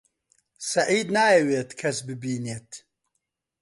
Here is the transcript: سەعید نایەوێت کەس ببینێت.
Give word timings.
سەعید 0.69 1.07
نایەوێت 1.17 1.69
کەس 1.81 1.97
ببینێت. 2.07 2.69